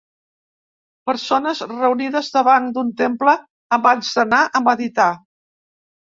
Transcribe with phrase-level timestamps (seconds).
[1.09, 3.35] Persones reunides davant d'un temple
[3.77, 5.11] abans d'anar a meditar.